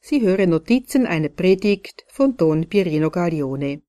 Sie 0.00 0.22
hören 0.22 0.50
Notizen 0.50 1.06
einer 1.06 1.28
Predigt 1.28 2.04
von 2.08 2.36
Don 2.36 2.68
Pierino 2.68 3.10
Gaglione. 3.10 3.82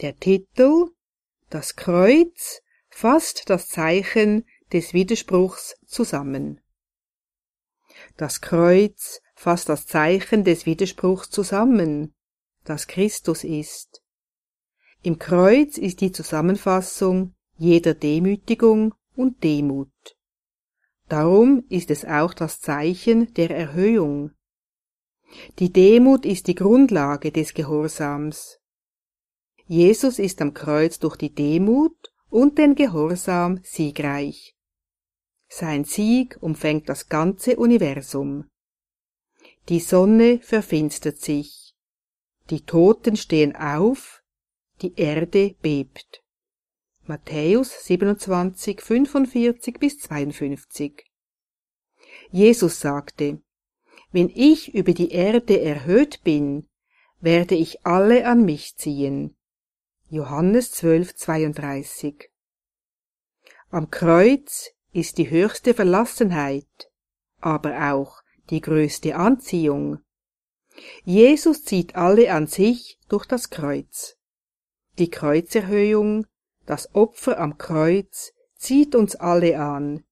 Der 0.00 0.16
Titel 0.16 0.88
Das 1.50 1.76
Kreuz 1.76 2.62
fasst 2.88 3.50
das 3.50 3.68
Zeichen 3.68 4.44
des 4.72 4.94
Widerspruchs 4.94 5.76
zusammen. 5.86 6.60
Das 8.16 8.40
Kreuz 8.40 9.20
fasst 9.34 9.68
das 9.68 9.86
Zeichen 9.86 10.44
des 10.44 10.66
Widerspruchs 10.66 11.30
zusammen, 11.30 12.14
das 12.64 12.86
Christus 12.86 13.44
ist. 13.44 14.02
Im 15.02 15.18
Kreuz 15.18 15.78
ist 15.78 16.00
die 16.00 16.12
Zusammenfassung 16.12 17.34
jeder 17.56 17.94
Demütigung 17.94 18.94
und 19.14 19.42
Demut. 19.44 19.90
Darum 21.08 21.64
ist 21.68 21.90
es 21.90 22.04
auch 22.04 22.32
das 22.34 22.60
Zeichen 22.60 23.34
der 23.34 23.50
Erhöhung. 23.50 24.30
Die 25.58 25.72
Demut 25.72 26.26
ist 26.26 26.46
die 26.46 26.54
Grundlage 26.54 27.32
des 27.32 27.54
Gehorsams. 27.54 28.58
Jesus 29.66 30.18
ist 30.18 30.42
am 30.42 30.54
Kreuz 30.54 30.98
durch 30.98 31.16
die 31.16 31.34
Demut 31.34 32.12
und 32.28 32.58
den 32.58 32.74
Gehorsam 32.74 33.60
siegreich. 33.62 34.54
Sein 35.48 35.84
Sieg 35.84 36.38
umfängt 36.40 36.88
das 36.88 37.08
ganze 37.08 37.56
Universum. 37.56 38.50
Die 39.68 39.80
Sonne 39.80 40.40
verfinstert 40.40 41.18
sich. 41.18 41.74
Die 42.50 42.62
Toten 42.62 43.16
stehen 43.16 43.54
auf. 43.54 44.22
Die 44.80 44.94
Erde 44.96 45.54
bebt. 45.62 46.22
Matthäus 47.04 47.84
27, 47.84 48.80
45 48.80 49.78
bis 49.78 49.98
52. 50.00 51.04
Jesus 52.30 52.80
sagte, 52.80 53.42
wenn 54.12 54.30
ich 54.34 54.74
über 54.74 54.92
die 54.92 55.10
Erde 55.10 55.60
erhöht 55.60 56.22
bin, 56.22 56.68
werde 57.20 57.54
ich 57.54 57.84
alle 57.86 58.26
an 58.26 58.44
mich 58.44 58.76
ziehen. 58.76 59.36
Johannes 60.08 60.72
12, 60.72 61.14
32. 61.14 62.30
Am 63.70 63.90
Kreuz 63.90 64.70
ist 64.92 65.16
die 65.16 65.30
höchste 65.30 65.72
Verlassenheit, 65.72 66.90
aber 67.40 67.92
auch 67.92 68.22
die 68.50 68.60
größte 68.60 69.16
Anziehung. 69.16 70.00
Jesus 71.04 71.64
zieht 71.64 71.96
alle 71.96 72.32
an 72.32 72.46
sich 72.46 72.98
durch 73.08 73.24
das 73.24 73.48
Kreuz. 73.48 74.18
Die 74.98 75.08
Kreuzerhöhung, 75.10 76.26
das 76.66 76.94
Opfer 76.94 77.38
am 77.38 77.56
Kreuz, 77.56 78.34
zieht 78.56 78.94
uns 78.94 79.16
alle 79.16 79.58
an, 79.58 80.04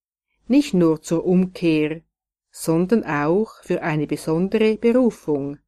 nicht 0.49 0.73
nur 0.73 1.03
zur 1.03 1.25
Umkehr, 1.25 2.03
sondern 2.51 3.05
auch 3.05 3.63
für 3.63 3.83
eine 3.83 4.07
besondere 4.07 4.77
Berufung. 4.77 5.59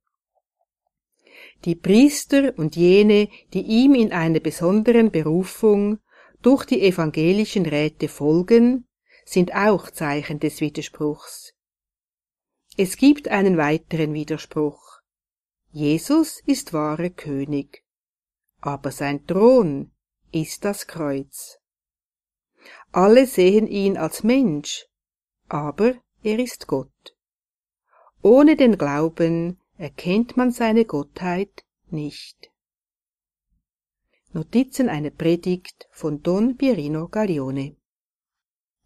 Die 1.64 1.76
Priester 1.76 2.52
und 2.56 2.74
jene, 2.76 3.28
die 3.52 3.62
ihm 3.62 3.94
in 3.94 4.12
einer 4.12 4.40
besonderen 4.40 5.10
Berufung 5.10 5.98
durch 6.42 6.64
die 6.64 6.82
evangelischen 6.82 7.66
Räte 7.66 8.08
folgen, 8.08 8.88
sind 9.24 9.54
auch 9.54 9.90
Zeichen 9.90 10.40
des 10.40 10.60
Widerspruchs. 10.60 11.54
Es 12.76 12.96
gibt 12.96 13.28
einen 13.28 13.56
weiteren 13.56 14.12
Widerspruch. 14.12 15.00
Jesus 15.70 16.40
ist 16.46 16.72
wahrer 16.72 17.10
König, 17.10 17.84
aber 18.60 18.90
sein 18.90 19.26
Thron 19.26 19.92
ist 20.32 20.64
das 20.64 20.86
Kreuz. 20.86 21.58
Alle 22.90 23.26
sehen 23.26 23.66
ihn 23.66 23.96
als 23.96 24.22
Mensch, 24.22 24.86
aber 25.48 25.94
er 26.22 26.38
ist 26.38 26.66
Gott. 26.66 27.16
Ohne 28.22 28.56
den 28.56 28.78
Glauben 28.78 29.58
erkennt 29.76 30.36
man 30.36 30.52
seine 30.52 30.84
Gottheit 30.84 31.64
nicht. 31.90 32.50
Notizen 34.32 34.88
einer 34.88 35.10
Predigt 35.10 35.88
von 35.90 36.22
Don 36.22 36.56
Pierino 36.56 37.08
Gaglione 37.08 37.76